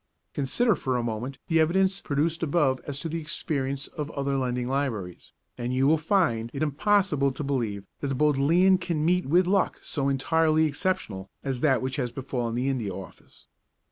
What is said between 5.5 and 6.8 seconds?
and you will find it